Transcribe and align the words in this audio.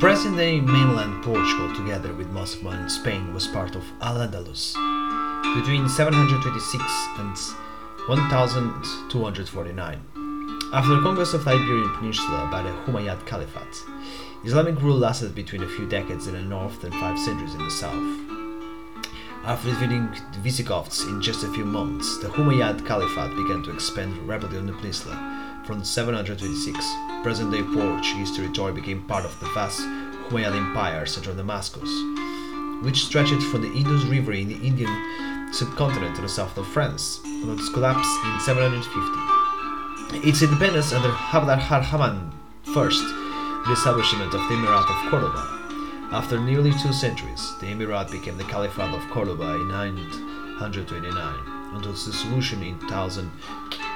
Present-day 0.00 0.60
mainland 0.60 1.24
Portugal, 1.24 1.74
together 1.74 2.12
with 2.14 2.28
most 2.28 2.62
of 2.62 2.88
Spain, 2.92 3.34
was 3.34 3.48
part 3.48 3.74
of 3.74 3.82
Al-Andalus 4.00 4.74
between 5.56 5.88
726 5.88 6.84
and 7.18 7.36
1249. 8.06 10.00
After 10.72 10.94
the 10.94 11.02
conquest 11.02 11.34
of 11.34 11.44
the 11.44 11.50
Iberian 11.50 11.92
Peninsula 11.96 12.48
by 12.48 12.62
the 12.62 12.70
Umayyad 12.86 13.26
Caliphate, 13.26 13.82
Islamic 14.44 14.80
rule 14.80 14.96
lasted 14.96 15.34
between 15.34 15.64
a 15.64 15.68
few 15.68 15.88
decades 15.88 16.28
in 16.28 16.34
the 16.34 16.42
north 16.42 16.84
and 16.84 16.94
five 16.94 17.18
centuries 17.18 17.54
in 17.54 17.64
the 17.64 17.70
south. 17.70 18.20
After 19.44 19.70
defeating 19.70 20.10
the 20.32 20.38
Visigoths 20.38 21.02
in 21.06 21.20
just 21.20 21.42
a 21.42 21.50
few 21.52 21.64
months, 21.64 22.18
the 22.18 22.28
Umayyad 22.28 22.86
Caliphate 22.86 23.34
began 23.36 23.64
to 23.64 23.72
expand 23.72 24.16
rapidly 24.28 24.58
on 24.58 24.66
the 24.66 24.74
peninsula. 24.74 25.16
From 25.68 25.84
726, 25.84 26.80
present-day 27.22 27.62
Portuguese 27.62 28.34
territory 28.34 28.72
became 28.72 29.02
part 29.02 29.26
of 29.26 29.38
the 29.38 29.50
vast 29.50 29.82
Umayyad 30.30 30.56
Empire 30.56 31.04
central 31.04 31.36
Damascus, 31.36 31.90
which 32.80 33.04
stretched 33.04 33.42
from 33.52 33.60
the 33.60 33.70
Indus 33.76 34.04
River 34.04 34.32
in 34.32 34.48
the 34.48 34.56
Indian 34.66 34.88
subcontinent 35.52 36.16
to 36.16 36.22
the 36.22 36.28
south 36.30 36.56
of 36.56 36.66
France, 36.68 37.20
on 37.22 37.50
its 37.50 37.68
collapse 37.68 38.08
in 38.24 38.40
750. 38.40 40.26
Its 40.26 40.40
independence 40.40 40.94
under 40.94 41.10
Abd 41.10 41.50
al-Rahman 41.50 42.32
I, 42.64 42.88
the 43.66 43.72
establishment 43.72 44.32
of 44.32 44.40
the 44.48 44.54
Emirate 44.54 44.88
of 44.88 45.10
Cordoba, 45.10 45.44
after 46.12 46.40
nearly 46.40 46.72
two 46.80 46.94
centuries, 46.94 47.52
the 47.60 47.66
Emirate 47.66 48.10
became 48.10 48.38
the 48.38 48.44
Caliphate 48.44 48.94
of 48.94 49.06
Cordoba 49.10 49.56
in 49.56 49.68
929, 49.68 51.74
until 51.74 51.92
its 51.92 52.06
dissolution 52.06 52.62
in 52.62 52.78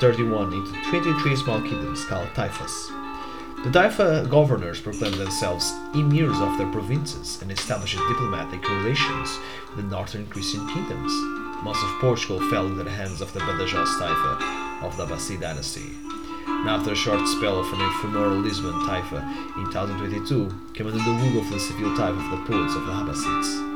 1031 0.00 0.54
into 0.54 0.72
23 0.88 1.36
small 1.36 1.60
kingdoms 1.60 2.06
called 2.06 2.26
taifas. 2.28 2.88
The 3.64 3.68
Taifa 3.68 4.30
governors 4.30 4.80
proclaimed 4.80 5.16
themselves 5.16 5.72
emirs 5.92 6.40
of 6.40 6.56
their 6.56 6.72
provinces 6.72 7.42
and 7.42 7.52
established 7.52 7.98
diplomatic 8.08 8.66
relations 8.66 9.38
with 9.68 9.84
the 9.84 9.90
northern 9.94 10.26
Christian 10.28 10.66
kingdoms. 10.68 11.12
Most 11.62 11.84
of 11.84 12.00
Portugal 12.00 12.40
fell 12.48 12.66
into 12.66 12.82
the 12.82 12.90
hands 12.90 13.20
of 13.20 13.30
the 13.34 13.40
Badajoz 13.40 14.00
Taifa 14.00 14.86
of 14.86 14.96
the 14.96 15.04
Aftasid 15.04 15.42
dynasty. 15.42 15.92
And 16.46 16.70
after 16.70 16.92
a 16.92 16.96
short 16.96 17.28
spell 17.28 17.60
of 17.60 17.70
an 17.70 17.82
ephemeral 17.82 18.40
Lisbon 18.40 18.72
Taifa 18.88 19.20
in 19.58 19.64
1022, 19.64 20.72
came 20.72 20.86
under 20.86 20.96
the 20.96 21.10
rule 21.10 21.42
of 21.42 21.50
the 21.50 21.60
Seville 21.60 21.94
taifa 21.94 22.16
of 22.16 22.30
the 22.30 22.50
poets 22.50 22.74
of 22.74 22.86
the 22.86 22.92
Abbadids. 22.92 23.70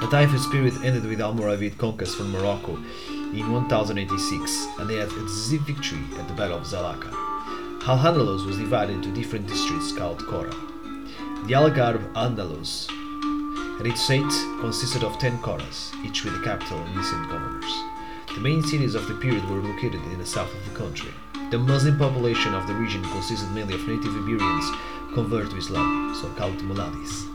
The 0.00 0.06
Taifa 0.06 0.40
spirit 0.40 0.74
ended 0.82 1.04
with 1.04 1.20
Almoravid 1.20 1.78
conquest 1.78 2.16
from 2.16 2.32
Morocco 2.32 2.76
in 3.34 3.52
1086, 3.52 4.66
and 4.78 4.88
they 4.88 4.96
had 4.96 5.08
a 5.08 5.22
decisive 5.22 5.62
victory 5.62 6.04
at 6.18 6.28
the 6.28 6.34
Battle 6.34 6.58
of 6.58 6.64
Zalaca. 6.64 7.12
Al-Andalus 7.88 8.46
was 8.46 8.58
divided 8.58 8.94
into 8.96 9.12
different 9.12 9.46
districts 9.46 9.92
called 9.92 10.24
Cora. 10.26 10.54
The 11.46 11.54
Algarve 11.54 12.12
Andalus 12.14 12.88
and 13.78 13.86
its 13.86 14.00
seat 14.06 14.28
consisted 14.60 15.04
of 15.04 15.18
ten 15.18 15.38
coras, 15.38 15.92
each 16.04 16.24
with 16.24 16.34
a 16.34 16.42
capital 16.42 16.78
and 16.78 16.94
decent 16.96 17.28
governors. 17.28 17.72
The 18.34 18.40
main 18.40 18.62
cities 18.62 18.94
of 18.94 19.06
the 19.06 19.14
period 19.14 19.48
were 19.48 19.60
located 19.60 20.02
in 20.12 20.18
the 20.18 20.26
south 20.26 20.52
of 20.52 20.64
the 20.64 20.76
country. 20.76 21.10
The 21.50 21.58
Muslim 21.58 21.98
population 21.98 22.54
of 22.54 22.66
the 22.66 22.74
region 22.74 23.02
consisted 23.04 23.50
mainly 23.52 23.74
of 23.74 23.86
native 23.86 24.14
Iberians 24.16 24.70
converted 25.14 25.50
to 25.52 25.58
Islam, 25.58 26.14
so-called 26.20 26.58
Muladis, 26.58 27.26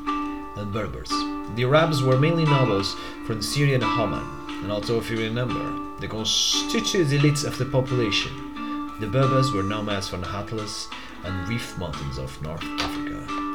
and 0.57 0.73
Berbers. 0.73 1.09
The 1.55 1.63
Arabs 1.63 2.03
were 2.03 2.19
mainly 2.19 2.45
nobles 2.45 2.95
from 3.25 3.41
Syria 3.41 3.75
and 3.75 3.83
Oman, 3.83 4.40
and 4.61 4.71
also 4.71 4.97
if 4.99 5.09
you 5.09 5.17
remember, 5.17 5.99
the 5.99 6.07
constituted 6.07 7.07
elites 7.07 7.45
of 7.45 7.57
the 7.57 7.65
population. 7.65 8.31
The 8.99 9.07
Berbers 9.07 9.51
were 9.51 9.63
nomads 9.63 10.07
from 10.09 10.21
the 10.21 10.29
Atlas 10.29 10.87
and 11.23 11.47
Rif 11.49 11.77
Mountains 11.77 12.17
of 12.17 12.39
North 12.41 12.63
Africa. 12.63 13.50